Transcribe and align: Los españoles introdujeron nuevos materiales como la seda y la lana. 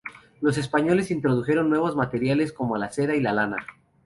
Los 0.39 0.57
españoles 0.57 1.11
introdujeron 1.11 1.69
nuevos 1.69 1.95
materiales 1.95 2.51
como 2.51 2.75
la 2.75 2.89
seda 2.89 3.13
y 3.15 3.21
la 3.21 3.33
lana. 3.33 3.57